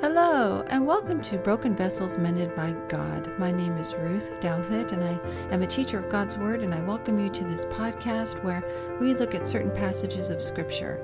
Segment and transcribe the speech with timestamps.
[0.00, 3.36] Hello, and welcome to Broken Vessels Mended by God.
[3.36, 5.18] My name is Ruth Douthit, and I
[5.52, 8.62] am a teacher of God's Word, and I welcome you to this podcast where
[9.00, 11.00] we look at certain passages of Scripture.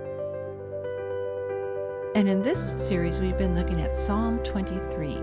[2.15, 5.19] And in this series, we've been looking at Psalm 23.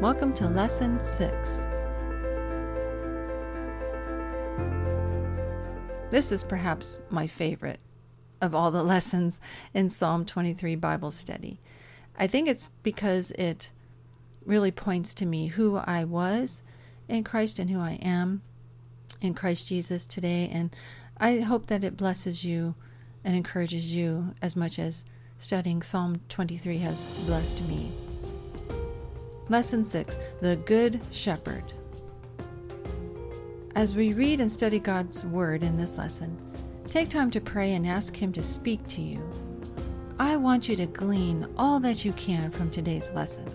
[0.00, 1.66] Welcome to Lesson 6.
[6.08, 7.80] This is perhaps my favorite
[8.40, 9.38] of all the lessons
[9.74, 11.60] in Psalm 23 Bible study.
[12.16, 13.70] I think it's because it
[14.44, 16.62] really points to me who I was
[17.08, 18.42] in Christ and who I am
[19.20, 20.48] in Christ Jesus today.
[20.52, 20.74] And
[21.18, 22.74] I hope that it blesses you
[23.24, 25.04] and encourages you as much as
[25.38, 27.90] studying Psalm 23 has blessed me.
[29.48, 31.64] Lesson 6 The Good Shepherd.
[33.74, 36.38] As we read and study God's Word in this lesson,
[36.86, 39.20] take time to pray and ask Him to speak to you
[40.18, 43.46] I want you to glean all that you can from today's lesson.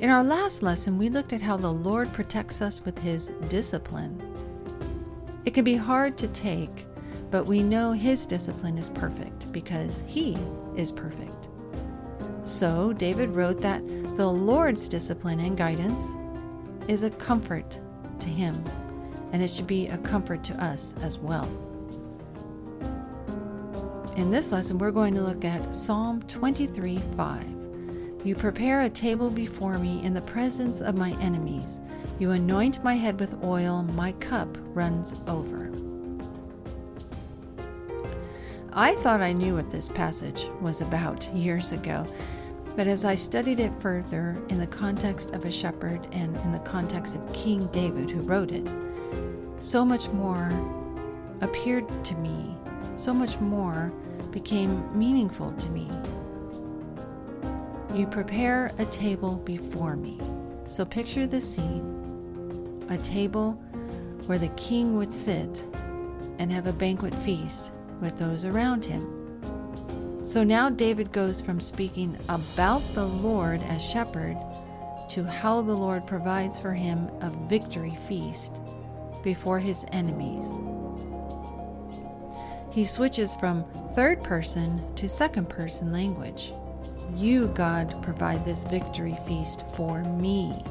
[0.00, 4.20] In our last lesson, we looked at how the Lord protects us with His discipline.
[5.44, 6.86] It can be hard to take,
[7.30, 10.36] but we know His discipline is perfect because He
[10.74, 11.48] is perfect.
[12.42, 16.08] So, David wrote that the Lord's discipline and guidance
[16.88, 17.78] is a comfort
[18.18, 18.64] to him,
[19.32, 21.48] and it should be a comfort to us as well.
[24.20, 27.46] In this lesson, we're going to look at Psalm 23 5.
[28.22, 31.80] You prepare a table before me in the presence of my enemies.
[32.18, 35.72] You anoint my head with oil, my cup runs over.
[38.74, 42.04] I thought I knew what this passage was about years ago,
[42.76, 46.58] but as I studied it further in the context of a shepherd and in the
[46.58, 48.70] context of King David who wrote it,
[49.60, 50.50] so much more
[51.40, 52.54] appeared to me,
[52.96, 53.92] so much more
[54.30, 55.88] became meaningful to me.
[57.94, 60.20] You prepare a table before me.
[60.68, 61.96] So picture the scene
[62.88, 63.52] a table
[64.26, 65.64] where the king would sit
[66.38, 70.24] and have a banquet feast with those around him.
[70.24, 74.36] So now David goes from speaking about the Lord as shepherd
[75.10, 78.60] to how the Lord provides for him a victory feast
[79.24, 80.56] before his enemies
[82.70, 83.64] he switches from
[83.94, 86.52] third person to second person language.
[87.14, 90.64] You, God, provide this victory feast for me.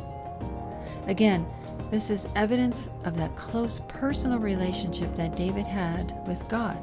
[1.07, 1.45] Again,
[1.91, 6.77] this is evidence of that close personal relationship that David had with God,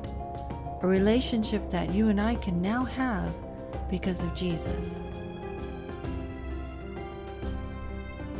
[0.82, 3.34] a relationship that you and I can now have
[3.88, 5.00] because of Jesus.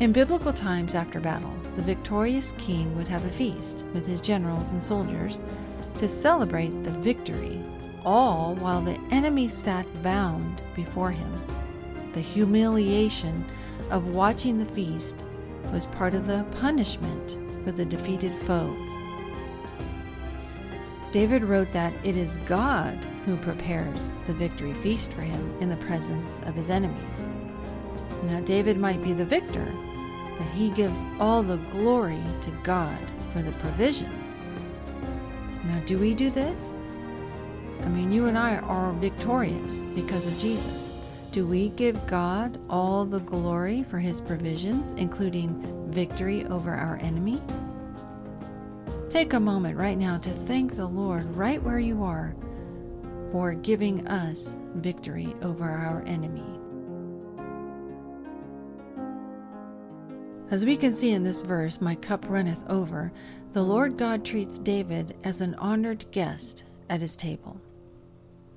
[0.00, 4.72] In biblical times after battle, the victorious king would have a feast with his generals
[4.72, 5.40] and soldiers
[5.98, 7.58] to celebrate the victory,
[8.04, 11.32] all while the enemy sat bound before him.
[12.12, 13.44] The humiliation
[13.90, 15.16] of watching the feast
[15.72, 18.74] was part of the punishment for the defeated foe.
[21.12, 25.76] David wrote that it is God who prepares the victory feast for him in the
[25.76, 27.28] presence of his enemies.
[28.24, 29.72] Now, David might be the victor,
[30.36, 32.98] but he gives all the glory to God
[33.32, 34.42] for the provisions
[35.66, 36.76] now, do we do this?
[37.82, 40.90] I mean, you and I are victorious because of Jesus.
[41.30, 47.40] Do we give God all the glory for his provisions, including victory over our enemy?
[49.10, 52.34] Take a moment right now to thank the Lord right where you are
[53.32, 56.44] for giving us victory over our enemy.
[60.50, 63.12] As we can see in this verse, my cup runneth over,
[63.56, 67.58] the Lord God treats David as an honored guest at his table.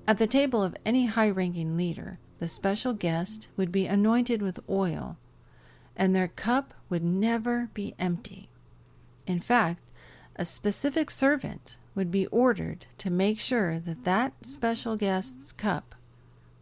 [0.05, 4.59] At the table of any high ranking leader, the special guest would be anointed with
[4.69, 5.15] oil,
[5.95, 8.49] and their cup would never be empty.
[9.25, 9.81] In fact,
[10.35, 15.95] a specific servant would be ordered to make sure that that special guest's cup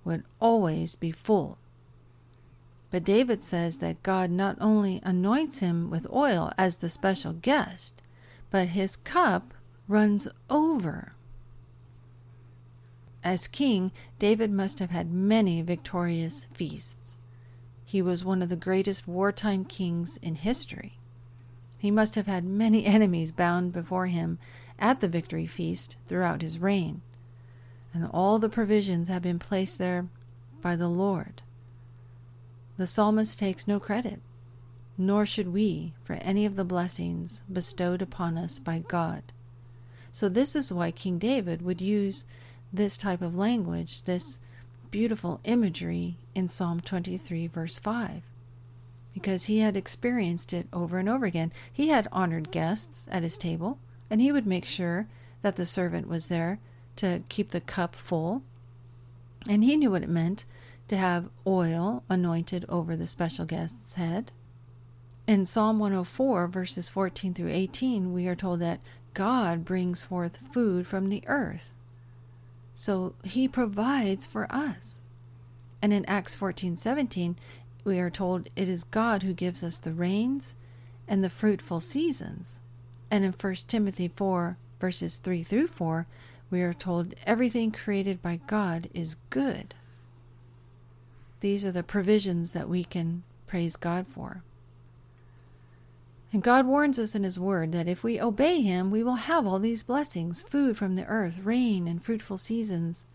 [0.05, 1.57] would always be full.
[2.91, 8.03] But David says that God not only anoints him with oil as the special guest,
[8.49, 9.53] but his cup
[9.87, 11.13] runs over.
[13.23, 17.17] As king, David must have had many victorious feasts.
[17.83, 20.97] He was one of the greatest wartime kings in history.
[21.77, 24.39] He must have had many enemies bound before him
[24.79, 27.01] at the victory feast throughout his reign,
[27.93, 30.07] and all the provisions have been placed there
[30.61, 31.41] by the Lord.
[32.77, 34.21] The psalmist takes no credit,
[34.97, 39.23] nor should we for any of the blessings bestowed upon us by God.
[40.11, 42.25] So, this is why King David would use
[42.73, 44.39] this type of language, this
[44.89, 48.23] beautiful imagery in Psalm 23, verse 5,
[49.13, 51.51] because he had experienced it over and over again.
[51.71, 53.77] He had honored guests at his table,
[54.09, 55.07] and he would make sure
[55.41, 56.59] that the servant was there
[56.95, 58.41] to keep the cup full.
[59.49, 60.45] And he knew what it meant
[60.87, 64.31] to have oil anointed over the special guest's head.
[65.27, 68.79] In Psalm 104, verses 14 through 18, we are told that
[69.13, 71.73] God brings forth food from the earth.
[72.73, 75.01] So he provides for us.
[75.81, 77.35] And in Acts 14 17,
[77.83, 80.55] we are told it is God who gives us the rains
[81.09, 82.61] and the fruitful seasons.
[83.11, 86.07] And in 1 Timothy 4, verses 3 through 4,
[86.49, 89.75] we are told everything created by God is good.
[91.41, 94.43] These are the provisions that we can praise God for.
[96.37, 99.47] And God warns us in His Word that if we obey Him, we will have
[99.47, 103.07] all these blessings food from the earth, rain, and fruitful seasons.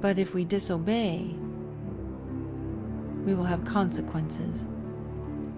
[0.00, 1.34] But if we disobey,
[3.24, 4.68] we will have consequences.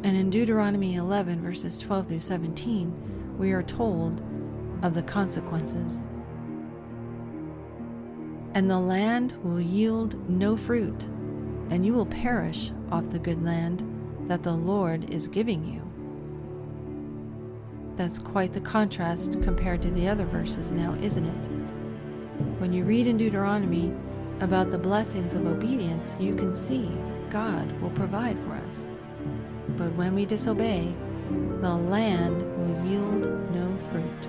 [0.04, 4.22] And in Deuteronomy 11, verses 12 through 17, we are told
[4.80, 6.02] of the consequences.
[8.54, 11.02] And the land will yield no fruit,
[11.68, 13.84] and you will perish off the good land
[14.30, 15.82] that the Lord is giving you.
[17.96, 21.50] That's quite the contrast compared to the other verses now, isn't it?
[22.60, 23.92] When you read in Deuteronomy
[24.38, 26.88] about the blessings of obedience, you can see
[27.28, 28.86] God will provide for us.
[29.70, 30.94] But when we disobey,
[31.60, 34.28] the land will yield no fruit.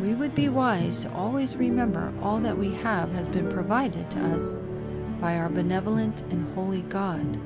[0.00, 4.34] We would be wise to always remember all that we have has been provided to
[4.34, 4.56] us
[5.20, 7.38] by our benevolent and holy God.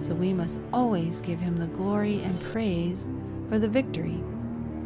[0.00, 3.10] So we must always give him the glory and praise
[3.50, 4.22] for the victory,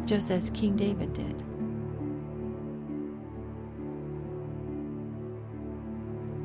[0.05, 1.41] just as King David did.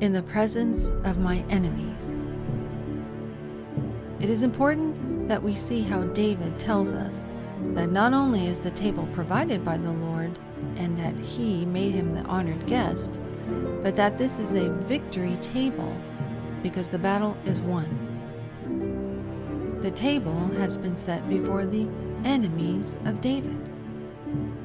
[0.01, 2.17] In the presence of my enemies.
[4.21, 7.27] It is important that we see how David tells us
[7.73, 10.39] that not only is the table provided by the Lord,
[10.77, 13.19] and that he made him the honored guest,
[13.83, 15.95] but that this is a victory table
[16.63, 18.00] because the battle is won.
[19.81, 21.89] The table has been set before the
[22.23, 23.67] enemies of David.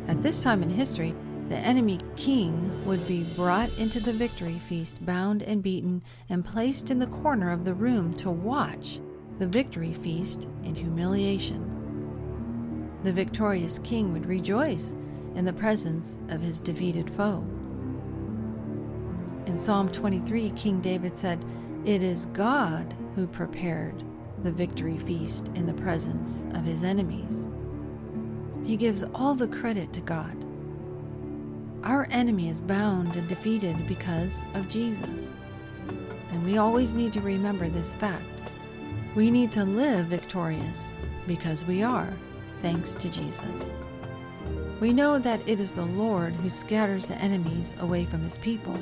[0.08, 1.14] At this time in history,
[1.48, 6.90] the enemy king would be brought into the victory feast, bound and beaten, and placed
[6.90, 9.00] in the corner of the room to watch
[9.38, 12.90] the victory feast in humiliation.
[13.02, 14.94] The victorious king would rejoice
[15.34, 17.42] in the presence of his defeated foe.
[19.46, 21.42] In Psalm 23, King David said,
[21.86, 24.04] It is God who prepared
[24.46, 27.48] the victory feast in the presence of his enemies.
[28.64, 30.36] He gives all the credit to God.
[31.82, 35.32] Our enemy is bound and defeated because of Jesus.
[36.30, 38.22] And we always need to remember this fact.
[39.16, 40.92] We need to live victorious
[41.26, 42.12] because we are,
[42.60, 43.72] thanks to Jesus.
[44.78, 48.78] We know that it is the Lord who scatters the enemies away from his people.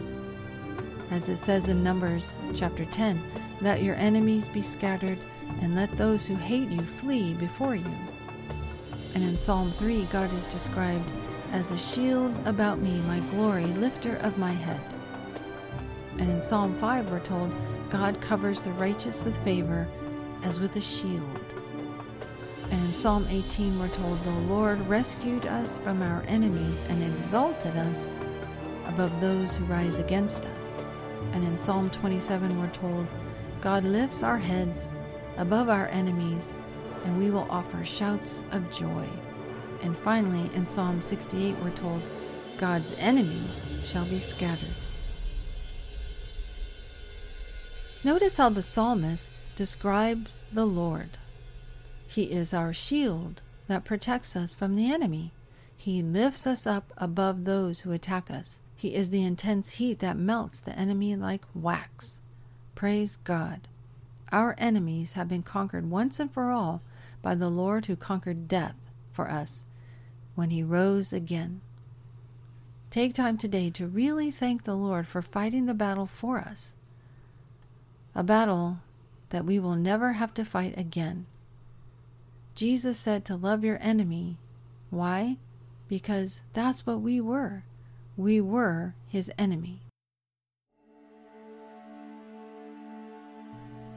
[1.11, 3.23] As it says in Numbers chapter 10,
[3.63, 5.19] let your enemies be scattered,
[5.61, 7.95] and let those who hate you flee before you.
[9.15, 11.11] And in Psalm 3, God is described
[11.53, 14.81] as a shield about me, my glory, lifter of my head.
[16.19, 17.55] And in Psalm 5, we're told
[17.91, 19.87] God covers the righteous with favor
[20.43, 21.55] as with a shield.
[22.71, 27.77] And in Psalm 18, we're told, The Lord rescued us from our enemies and exalted
[27.77, 28.11] us
[28.87, 30.73] above those who rise against us.
[31.33, 33.07] And in Psalm 27, we're told,
[33.61, 34.91] God lifts our heads
[35.37, 36.55] above our enemies,
[37.05, 39.09] and we will offer shouts of joy.
[39.83, 42.03] And finally, in Psalm 68, we're told,
[42.57, 44.75] God's enemies shall be scattered.
[48.05, 51.19] Notice how the psalmists describe the Lord.
[52.07, 55.33] He is our shield that protects us from the enemy.
[55.77, 58.61] He lifts us up above those who attack us.
[58.77, 62.21] He is the intense heat that melts the enemy like wax.
[62.75, 63.69] Praise God.
[64.35, 66.83] Our enemies have been conquered once and for all
[67.23, 68.75] by the Lord who conquered death
[69.13, 69.63] for us
[70.35, 71.61] when he rose again.
[72.91, 76.75] Take time today to really thank the Lord for fighting the battle for us.
[78.13, 78.79] A battle
[79.29, 81.27] that we will never have to fight again.
[82.57, 84.39] Jesus said to love your enemy.
[84.91, 85.37] Why?
[85.87, 87.63] Because that's what we were.
[88.17, 89.84] We were his enemy.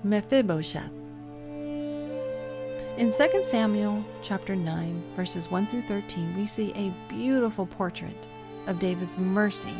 [0.09, 0.91] Mephibosheth.
[2.97, 8.27] In 2 Samuel chapter 9, verses 1 through 13, we see a beautiful portrait
[8.67, 9.75] of David's mercy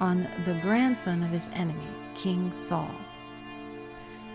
[0.00, 2.90] on the grandson of his enemy, King Saul.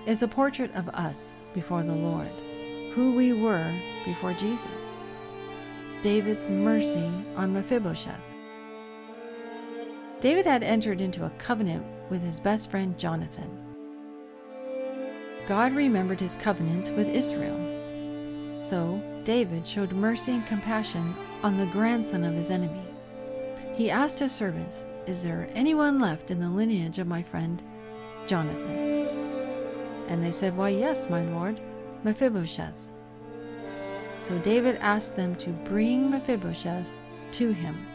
[0.05, 2.29] It's a portrait of us before the Lord,
[2.93, 4.91] who we were before Jesus.
[6.01, 8.22] David's mercy on Mephibosheth.
[10.19, 13.64] David had entered into a covenant with his best friend Jonathan.
[15.48, 17.60] God remembered his covenant with Israel.
[18.62, 22.86] So David showed mercy and compassion on the grandson of his enemy.
[23.74, 27.62] He asked his servants, Is there anyone left in the lineage of my friend
[28.25, 29.08] Jonathan?
[30.08, 31.62] And they said, Why, yes, my lord,
[32.04, 32.74] Mephibosheth.
[34.20, 36.88] So David asked them to bring Mephibosheth
[37.34, 37.86] to him.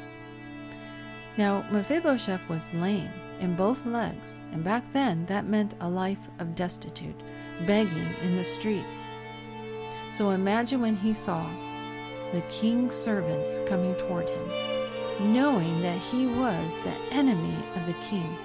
[1.36, 6.54] Now, Mephibosheth was lame in both legs, and back then that meant a life of
[6.54, 7.20] destitute,
[7.66, 9.04] begging in the streets.
[10.12, 11.48] So imagine when he saw
[12.32, 18.36] the king's servants coming toward him, knowing that he was the enemy of the king.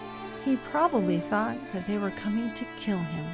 [0.44, 3.26] He probably thought that they were coming to kill him.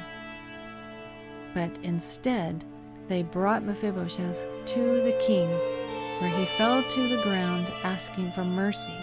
[1.54, 2.64] But instead,
[3.08, 5.48] they brought Mephibosheth to the king,
[6.20, 8.94] where he fell to the ground asking for mercy.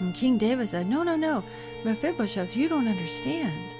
[0.00, 1.44] And King David said, No, no, no,
[1.84, 3.74] Mephibosheth, you don't understand.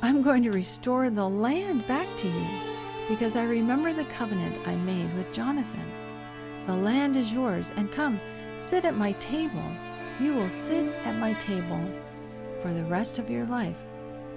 [0.00, 2.46] I'm going to restore the land back to you
[3.08, 5.92] because I remember the covenant I made with Jonathan.
[6.66, 8.20] The land is yours, and come,
[8.56, 9.64] sit at my table.
[10.20, 11.84] You will sit at my table
[12.60, 13.78] for the rest of your life,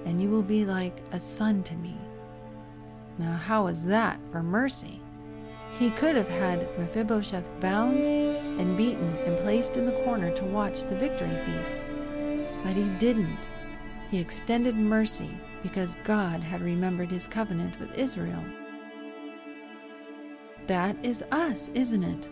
[0.04, 1.96] and you will be like a son to me.
[3.18, 5.00] Now, how is that for mercy?
[5.78, 10.82] He could have had Mephibosheth bound and beaten and placed in the corner to watch
[10.82, 11.80] the victory feast.
[12.64, 13.50] But he didn't.
[14.10, 15.30] He extended mercy
[15.62, 18.42] because God had remembered his covenant with Israel.
[20.66, 22.28] That is us, isn't it?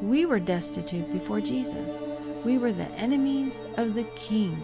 [0.00, 1.98] We were destitute before Jesus.
[2.44, 4.62] We were the enemies of the King.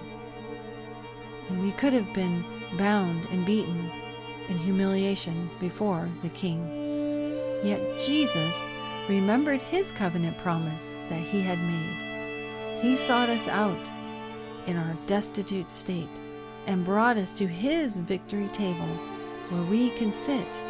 [1.50, 2.42] And we could have been
[2.78, 3.90] bound and beaten
[4.48, 6.83] in humiliation before the King.
[7.64, 8.62] Yet Jesus
[9.08, 12.82] remembered his covenant promise that he had made.
[12.82, 13.90] He sought us out
[14.66, 16.20] in our destitute state
[16.66, 18.98] and brought us to his victory table
[19.48, 20.60] where we can sit,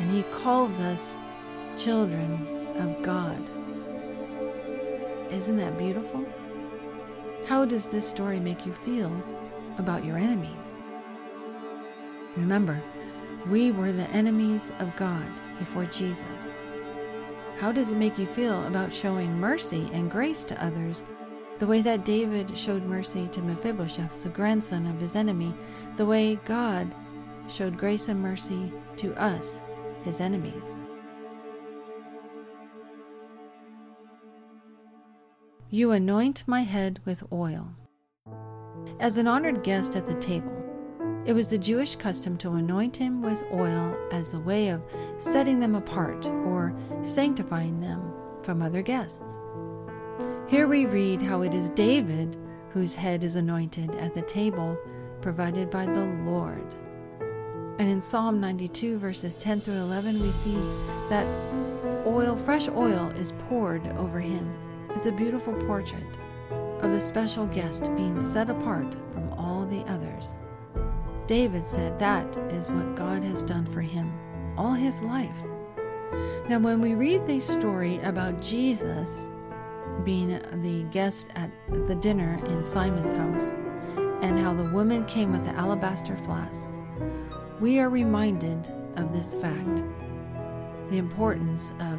[0.00, 1.18] and he calls us
[1.76, 3.38] children of God.
[5.30, 6.26] Isn't that beautiful?
[7.46, 9.12] How does this story make you feel
[9.78, 10.78] about your enemies?
[12.36, 12.82] Remember,
[13.46, 16.52] we were the enemies of God before Jesus.
[17.58, 21.04] How does it make you feel about showing mercy and grace to others
[21.58, 25.54] the way that David showed mercy to Mephibosheth, the grandson of his enemy,
[25.96, 26.94] the way God
[27.48, 29.62] showed grace and mercy to us,
[30.02, 30.76] his enemies?
[35.70, 37.68] You anoint my head with oil.
[39.00, 40.63] As an honored guest at the table,
[41.26, 44.82] it was the Jewish custom to anoint him with oil as a way of
[45.16, 48.12] setting them apart or sanctifying them
[48.42, 49.38] from other guests.
[50.48, 52.36] Here we read how it is David
[52.70, 54.76] whose head is anointed at the table
[55.22, 56.74] provided by the Lord.
[57.78, 60.56] And in Psalm 92, verses 10 through 11, we see
[61.08, 61.26] that
[62.06, 64.54] oil, fresh oil, is poured over him.
[64.90, 66.04] It's a beautiful portrait
[66.82, 70.36] of the special guest being set apart from all the others.
[71.26, 74.12] David said that is what God has done for him
[74.56, 75.42] all his life.
[76.48, 79.30] Now, when we read the story about Jesus
[80.04, 81.50] being the guest at
[81.88, 83.54] the dinner in Simon's house
[84.22, 86.68] and how the woman came with the alabaster flask,
[87.60, 89.82] we are reminded of this fact
[90.90, 91.98] the importance of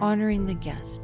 [0.00, 1.02] honoring the guest.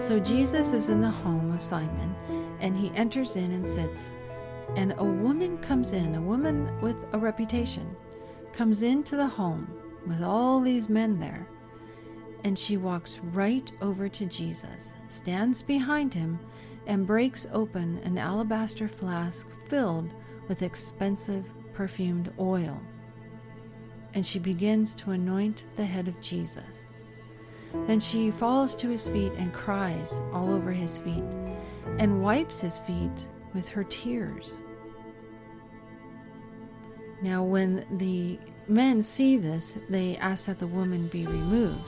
[0.00, 2.14] So, Jesus is in the home of Simon
[2.60, 4.14] and he enters in and sits
[4.74, 7.94] and a woman comes in, a woman with a reputation,
[8.52, 9.70] comes into the home
[10.06, 11.48] with all these men there.
[12.44, 16.38] And she walks right over to Jesus, stands behind him,
[16.86, 20.14] and breaks open an alabaster flask filled
[20.48, 22.80] with expensive perfumed oil.
[24.14, 26.86] And she begins to anoint the head of Jesus.
[27.86, 31.24] Then she falls to his feet and cries all over his feet
[31.98, 34.58] and wipes his feet with her tears.
[37.22, 41.80] Now, when the men see this, they ask that the woman be removed.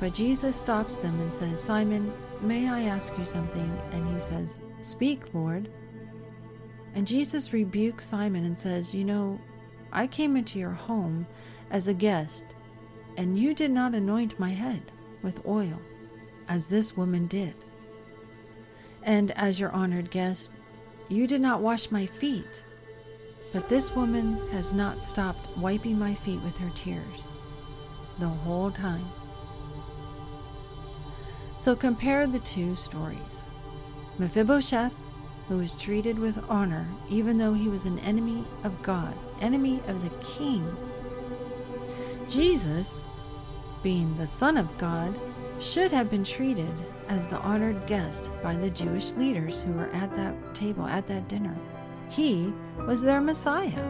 [0.00, 3.78] But Jesus stops them and says, Simon, may I ask you something?
[3.92, 5.70] And he says, Speak, Lord.
[6.94, 9.38] And Jesus rebukes Simon and says, You know,
[9.92, 11.26] I came into your home
[11.70, 12.46] as a guest,
[13.18, 14.90] and you did not anoint my head
[15.22, 15.78] with oil,
[16.48, 17.54] as this woman did.
[19.02, 20.52] And as your honored guest,
[21.08, 22.62] you did not wash my feet.
[23.52, 27.24] But this woman has not stopped wiping my feet with her tears
[28.18, 29.04] the whole time.
[31.58, 33.44] So compare the two stories.
[34.18, 34.94] Mephibosheth,
[35.48, 40.02] who was treated with honor even though he was an enemy of God, enemy of
[40.04, 40.64] the king.
[42.28, 43.04] Jesus,
[43.82, 45.18] being the Son of God,
[45.60, 46.72] should have been treated
[47.08, 51.28] as the honored guest by the Jewish leaders who were at that table, at that
[51.28, 51.54] dinner.
[52.08, 52.52] He
[52.86, 53.84] was their Messiah.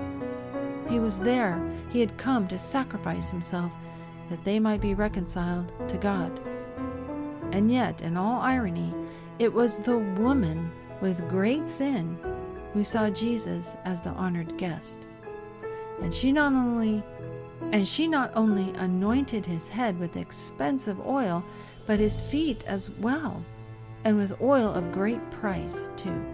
[0.88, 1.62] He was there.
[1.92, 3.70] He had come to sacrifice himself
[4.28, 6.40] that they might be reconciled to God.
[7.52, 8.92] And yet, in all irony,
[9.38, 12.18] it was the woman with great sin
[12.72, 14.98] who saw Jesus as the honored guest.
[16.02, 17.02] And she not only
[17.72, 21.44] and she not only anointed his head with expensive oil,
[21.86, 23.44] but his feet as well,
[24.04, 26.24] and with oil of great price too.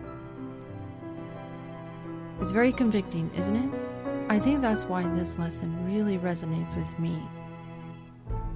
[2.40, 3.80] It's very convicting, isn't it?
[4.28, 7.16] I think that's why this lesson really resonates with me.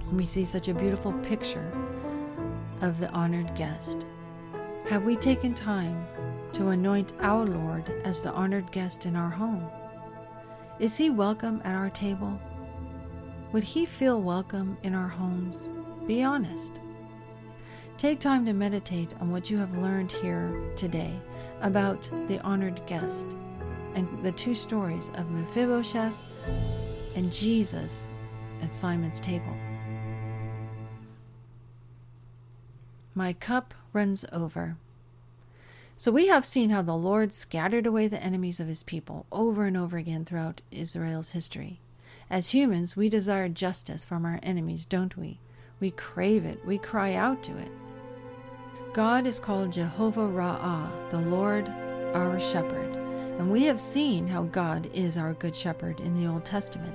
[0.07, 1.71] When we see such a beautiful picture
[2.81, 4.05] of the honored guest.
[4.89, 6.07] Have we taken time
[6.55, 9.65] to anoint our Lord as the honored guest in our home?
[10.79, 12.41] Is he welcome at our table?
[13.53, 15.71] Would he feel welcome in our homes?
[16.07, 16.71] Be honest.
[17.99, 21.13] Take time to meditate on what you have learned here today
[21.61, 23.27] about the honored guest
[23.97, 26.13] and the two stories of Mephibosheth
[27.17, 28.07] and Jesus
[28.63, 29.57] at Simon's table.
[33.17, 34.77] My cup runs over.
[35.97, 39.65] So we have seen how the Lord scattered away the enemies of his people over
[39.65, 41.81] and over again throughout Israel's history.
[42.31, 45.41] As humans, we desire justice from our enemies, don't we?
[45.81, 47.73] We crave it, we cry out to it.
[48.93, 51.69] God is called Jehovah Ra'ah, the Lord
[52.15, 52.95] our shepherd,
[53.39, 56.95] and we have seen how God is our good shepherd in the Old Testament.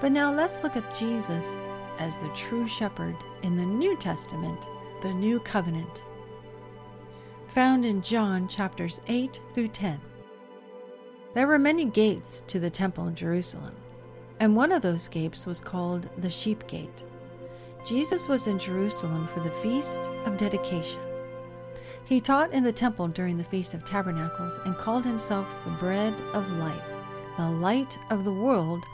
[0.00, 1.56] But now let's look at Jesus
[1.98, 4.66] as the true shepherd in the New Testament
[5.02, 6.04] the new covenant,
[7.46, 10.00] found in John chapters 8 through 10.
[11.34, 13.74] There were many gates to the temple in Jerusalem,
[14.40, 17.02] and one of those gates was called the Sheep Gate.
[17.86, 21.00] Jesus was in Jerusalem for the Feast of Dedication.
[22.04, 26.14] He taught in the temple during the Feast of Tabernacles and called himself the Bread
[26.34, 26.82] of Life,
[27.36, 28.84] the Light of the World,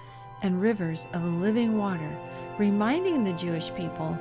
[0.43, 2.17] and rivers of living water,
[2.59, 4.17] reminding the Jewish people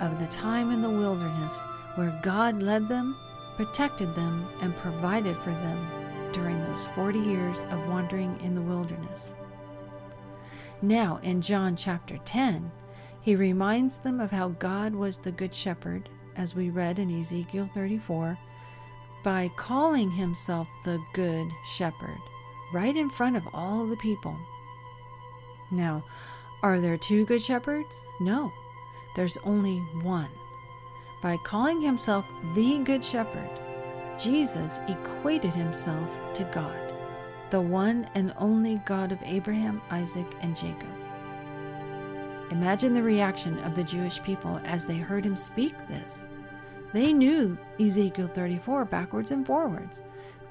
[0.00, 3.16] of the time in the wilderness where God led them,
[3.56, 9.34] protected them, and provided for them during those 40 years of wandering in the wilderness.
[10.86, 12.70] Now, in John chapter 10,
[13.22, 17.70] he reminds them of how God was the Good Shepherd, as we read in Ezekiel
[17.72, 18.38] 34,
[19.22, 22.18] by calling himself the Good Shepherd
[22.74, 24.36] right in front of all the people.
[25.70, 26.04] Now,
[26.62, 28.06] are there two Good Shepherds?
[28.20, 28.52] No
[29.14, 30.28] there's only one.
[31.22, 33.48] By calling himself the Good Shepherd,
[34.18, 36.83] Jesus equated himself to God,
[37.54, 40.90] the one and only God of Abraham, Isaac, and Jacob.
[42.50, 46.26] Imagine the reaction of the Jewish people as they heard him speak this.
[46.92, 50.02] They knew Ezekiel 34 backwards and forwards.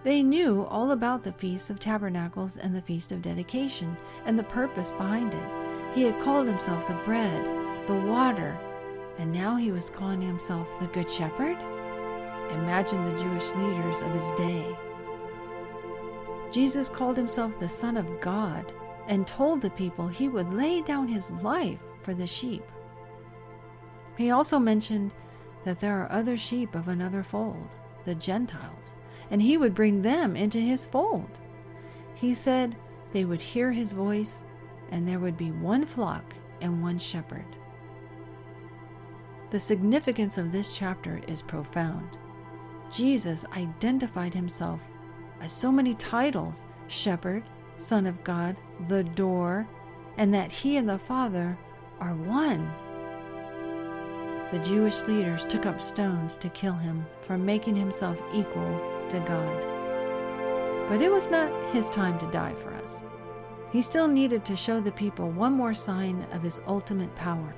[0.03, 4.43] They knew all about the Feast of Tabernacles and the Feast of Dedication and the
[4.43, 5.49] purpose behind it.
[5.93, 7.43] He had called himself the bread
[7.85, 8.57] the water,
[9.17, 11.57] and now he was calling himself the Good Shepherd?
[12.51, 14.73] Imagine the Jewish leaders of his day.
[16.53, 18.73] Jesus called himself the Son of God
[19.07, 22.63] and told the people he would lay down his life for the sheep.
[24.17, 25.15] He also mentioned
[25.63, 27.69] that there are other sheep of another fold,
[28.05, 28.93] the Gentiles,
[29.31, 31.39] and he would bring them into his fold.
[32.13, 32.75] He said
[33.13, 34.43] they would hear his voice
[34.91, 37.47] and there would be one flock and one shepherd.
[39.49, 42.19] The significance of this chapter is profound.
[42.91, 44.81] Jesus identified himself
[45.47, 47.43] so many titles shepherd,
[47.75, 48.55] son of God,
[48.87, 49.67] the door,
[50.17, 51.57] and that he and the Father
[51.99, 52.71] are one.
[54.51, 60.89] The Jewish leaders took up stones to kill him for making himself equal to God.
[60.89, 63.03] But it was not his time to die for us.
[63.71, 67.55] He still needed to show the people one more sign of his ultimate power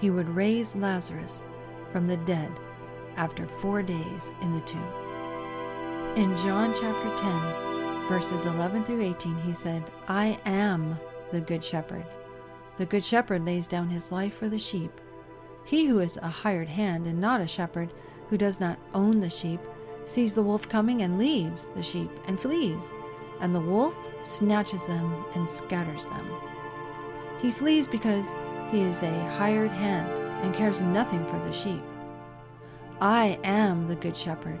[0.00, 1.44] he would raise Lazarus
[1.90, 2.52] from the dead
[3.16, 5.05] after four days in the tomb.
[6.16, 10.98] In John chapter 10, verses 11 through 18, he said, I am
[11.30, 12.06] the good shepherd.
[12.78, 14.98] The good shepherd lays down his life for the sheep.
[15.66, 17.92] He who is a hired hand and not a shepherd,
[18.30, 19.60] who does not own the sheep,
[20.06, 22.94] sees the wolf coming and leaves the sheep and flees,
[23.40, 26.26] and the wolf snatches them and scatters them.
[27.42, 28.34] He flees because
[28.70, 31.82] he is a hired hand and cares nothing for the sheep.
[33.02, 34.60] I am the Good Shepherd.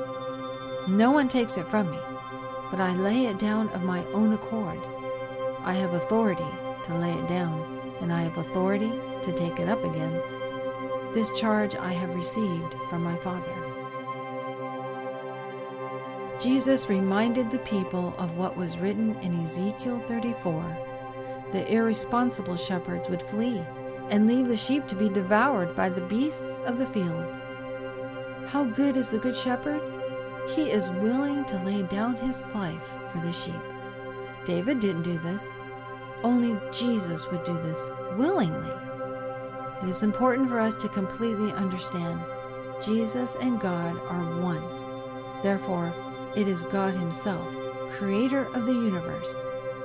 [0.87, 1.99] No one takes it from me,
[2.71, 4.79] but I lay it down of my own accord.
[5.63, 6.43] I have authority
[6.85, 8.91] to lay it down, and I have authority
[9.21, 10.21] to take it up again.
[11.13, 13.53] This charge I have received from my Father.
[16.39, 20.77] Jesus reminded the people of what was written in Ezekiel 34.
[21.51, 23.61] The irresponsible shepherds would flee
[24.09, 27.25] and leave the sheep to be devoured by the beasts of the field.
[28.47, 29.81] How good is the Good Shepherd?
[30.49, 33.55] He is willing to lay down his life for the sheep.
[34.45, 35.47] David didn't do this.
[36.23, 38.71] Only Jesus would do this willingly.
[39.83, 42.21] It is important for us to completely understand
[42.83, 44.63] Jesus and God are one.
[45.43, 45.93] Therefore,
[46.35, 47.55] it is God Himself,
[47.91, 49.35] creator of the universe,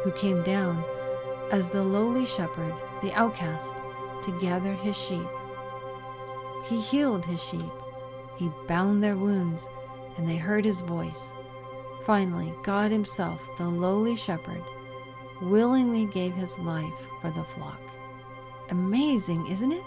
[0.03, 0.83] who came down
[1.51, 3.73] as the lowly shepherd, the outcast,
[4.25, 5.27] to gather His sheep.
[6.66, 7.71] He healed His sheep,
[8.37, 9.69] He bound their wounds,
[10.17, 11.35] and they heard His voice.
[12.05, 14.63] Finally, God Himself, the lowly shepherd,
[15.41, 17.81] willingly gave his life for the flock.
[18.71, 19.85] Amazing, isn't it?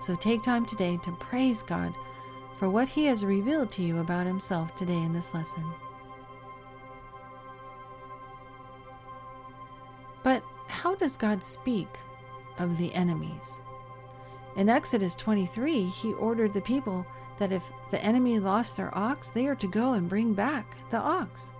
[0.00, 1.94] So take time today to praise God
[2.58, 5.64] for what He has revealed to you about Himself today in this lesson.
[10.22, 11.88] But how does God speak
[12.58, 13.60] of the enemies?
[14.56, 17.06] In Exodus 23, He ordered the people
[17.38, 20.98] that if the enemy lost their ox, they are to go and bring back the
[20.98, 21.52] ox.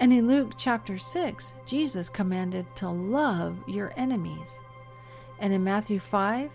[0.00, 4.60] And in Luke chapter 6, Jesus commanded to love your enemies.
[5.38, 6.50] And in Matthew 5,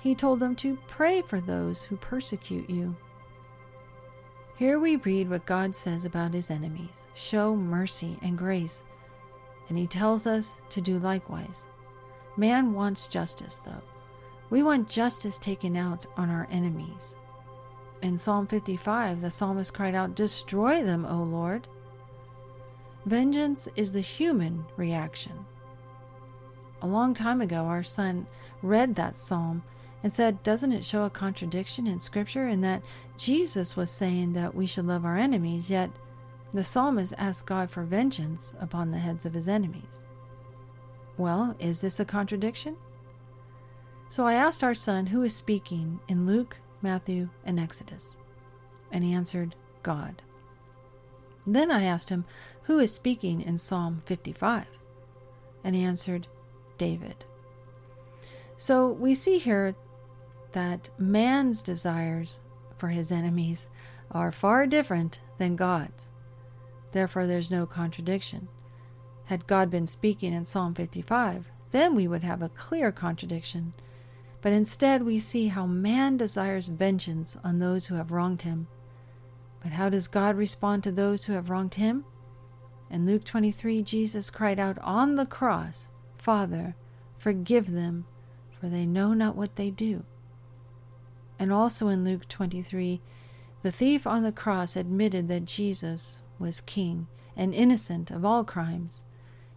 [0.00, 2.96] he told them to pray for those who persecute you.
[4.56, 8.84] Here we read what God says about his enemies show mercy and grace,
[9.68, 11.70] and he tells us to do likewise.
[12.36, 13.82] Man wants justice, though.
[14.50, 17.14] We want justice taken out on our enemies.
[18.00, 21.66] In Psalm 55, the psalmist cried out, Destroy them, O Lord.
[23.06, 25.44] Vengeance is the human reaction.
[26.82, 28.26] A long time ago, our son
[28.62, 29.64] read that psalm
[30.02, 32.82] and said, Doesn't it show a contradiction in Scripture in that
[33.16, 35.90] Jesus was saying that we should love our enemies, yet
[36.52, 40.04] the psalmist asked God for vengeance upon the heads of his enemies?
[41.16, 42.76] Well, is this a contradiction?
[44.08, 48.18] So I asked our son who is speaking in Luke, Matthew, and Exodus,
[48.90, 50.22] and he answered, God.
[51.46, 52.24] Then I asked him,
[52.62, 54.66] Who is speaking in Psalm 55?
[55.64, 56.28] And he answered,
[56.76, 57.24] David.
[58.56, 59.74] So we see here
[60.52, 62.40] that man's desires
[62.76, 63.68] for his enemies
[64.10, 66.10] are far different than God's.
[66.92, 68.48] Therefore, there's no contradiction.
[69.26, 73.74] Had God been speaking in Psalm 55, then we would have a clear contradiction.
[74.48, 78.66] But instead, we see how man desires vengeance on those who have wronged him
[79.60, 82.06] but how does God respond to those who have wronged him?
[82.90, 86.74] In Luke 23, Jesus cried out on the cross, Father,
[87.18, 88.06] forgive them,
[88.58, 90.04] for they know not what they do.
[91.38, 93.00] And also in Luke 23,
[93.62, 97.06] the thief on the cross admitted that Jesus was king
[97.36, 99.04] and innocent of all crimes.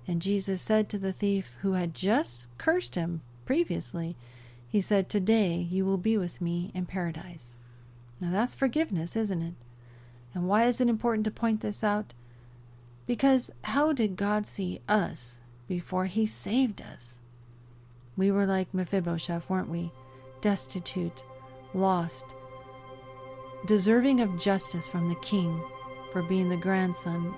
[0.07, 4.17] And Jesus said to the thief who had just cursed him previously,
[4.71, 7.57] He said, Today you will be with me in paradise.
[8.21, 9.53] Now that's forgiveness, isn't it?
[10.33, 12.13] And why is it important to point this out?
[13.05, 17.19] Because how did God see us before he saved us?
[18.15, 19.91] We were like Mephibosheth, weren't we?
[20.39, 21.23] Destitute,
[21.73, 22.33] lost,
[23.65, 25.61] deserving of justice from the king
[26.13, 27.35] for being the grandson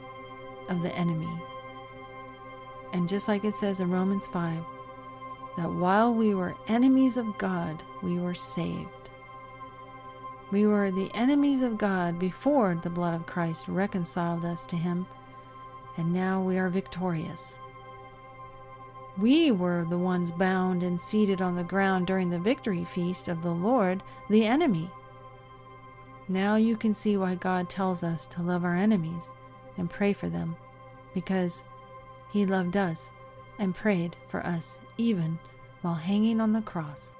[0.69, 1.41] of the enemy.
[2.93, 4.63] And just like it says in Romans 5,
[5.57, 8.89] that while we were enemies of God, we were saved.
[10.51, 15.07] We were the enemies of God before the blood of Christ reconciled us to Him,
[15.97, 17.59] and now we are victorious.
[19.17, 23.41] We were the ones bound and seated on the ground during the victory feast of
[23.41, 24.89] the Lord, the enemy.
[26.27, 29.33] Now you can see why God tells us to love our enemies
[29.77, 30.55] and pray for them,
[31.13, 31.63] because
[32.31, 33.11] He loved us
[33.59, 35.39] and prayed for us even
[35.81, 37.11] while hanging on the cross.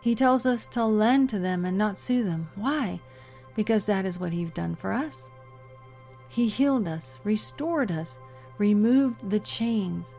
[0.00, 2.50] He tells us to lend to them and not sue them.
[2.54, 3.00] Why?
[3.54, 5.30] Because that is what He's done for us.
[6.28, 8.20] He healed us, restored us,
[8.56, 10.16] removed the chains,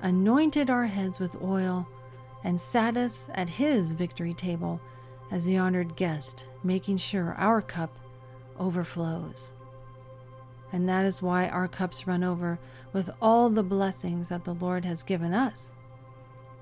[0.00, 1.86] anointed our heads with oil,
[2.44, 4.80] and sat us at His victory table
[5.30, 7.98] as the honored guest, making sure our cup
[8.58, 9.52] overflows.
[10.72, 12.58] And that is why our cups run over
[12.92, 15.74] with all the blessings that the Lord has given us.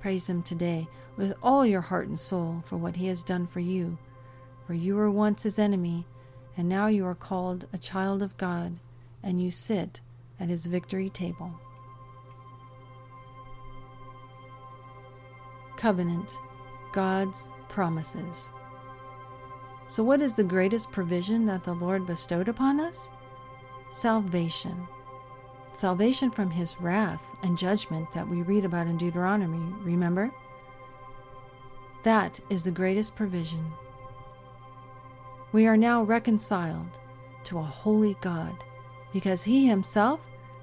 [0.01, 3.61] Praise Him today with all your heart and soul for what He has done for
[3.61, 3.99] you.
[4.67, 6.07] For you were once His enemy,
[6.57, 8.79] and now you are called a child of God,
[9.23, 10.01] and you sit
[10.39, 11.53] at His victory table.
[15.77, 16.39] Covenant,
[16.93, 18.51] God's promises.
[19.89, 23.11] So, what is the greatest provision that the Lord bestowed upon us?
[23.89, 24.87] Salvation.
[25.73, 30.31] Salvation from his wrath and judgment that we read about in Deuteronomy, remember?
[32.03, 33.73] That is the greatest provision.
[35.53, 36.99] We are now reconciled
[37.45, 38.65] to a holy God
[39.13, 40.21] because He Himself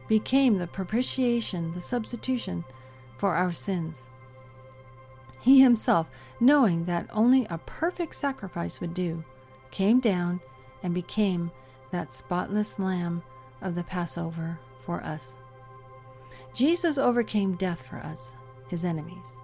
[0.08, 2.64] became the propitiation, the substitution
[3.18, 4.10] for our sins.
[5.40, 6.08] He Himself,
[6.40, 9.24] knowing that only a perfect sacrifice would do,
[9.72, 10.40] came down
[10.82, 11.52] and became
[11.92, 13.24] that spotless Lamb
[13.62, 15.34] of the Passover for us.
[16.54, 18.36] Jesus overcame death for us,
[18.70, 19.36] His enemies.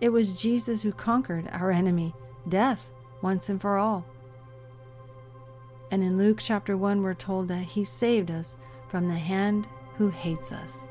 [0.00, 2.14] It was Jesus who conquered our enemy,
[2.48, 2.88] death,
[3.20, 4.06] once and for all.
[5.90, 10.08] And in Luke chapter 1, we're told that he saved us from the hand who
[10.08, 10.84] hates us.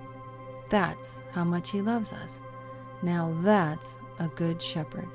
[0.69, 2.41] That's how much he loves us.
[3.01, 5.09] Now that's a good shepherd.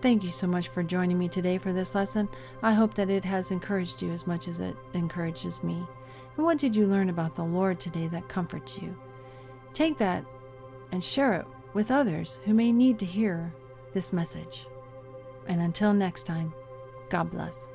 [0.00, 2.28] Thank you so much for joining me today for this lesson.
[2.62, 5.84] I hope that it has encouraged you as much as it encourages me.
[6.36, 8.96] And what did you learn about the Lord today that comforts you?
[9.72, 10.24] Take that
[10.90, 13.52] and share it with others who may need to hear
[13.92, 14.66] this message.
[15.46, 16.52] And until next time,
[17.08, 17.72] God bless.